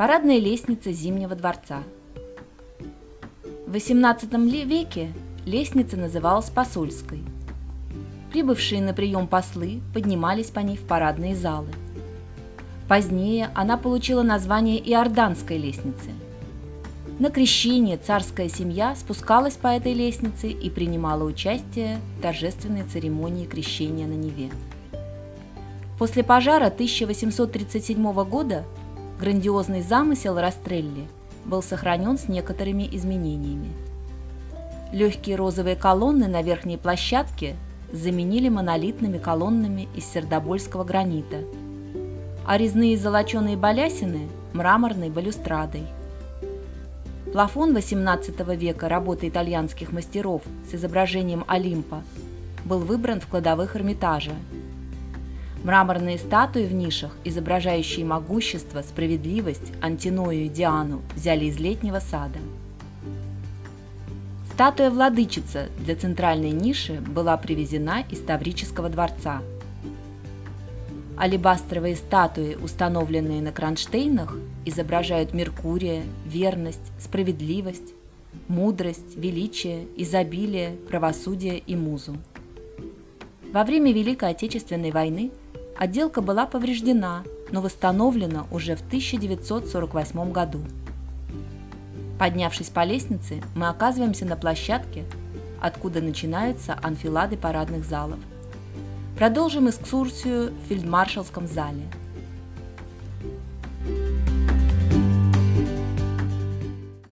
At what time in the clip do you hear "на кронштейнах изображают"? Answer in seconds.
73.42-75.34